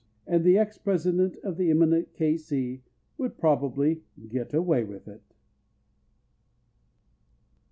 And 0.25 0.43
the 0.43 0.57
ex 0.57 0.79
president 0.79 1.37
or 1.43 1.51
the 1.51 1.69
eminent 1.69 2.13
K. 2.15 2.35
C. 2.35 2.81
would 3.19 3.37
probably 3.37 4.01
"get 4.29 4.51
away 4.51 4.83
with 4.83 5.07
it." 5.07 5.21